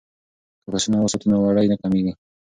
[0.63, 2.13] که پسونه وساتو نو وړۍ نه کمیږي.